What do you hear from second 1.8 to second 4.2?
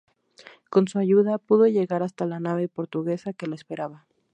hasta la nave portuguesa que la esperaba.